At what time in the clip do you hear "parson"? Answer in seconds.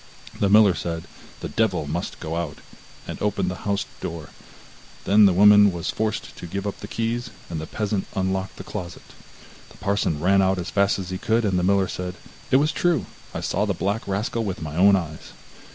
9.77-10.19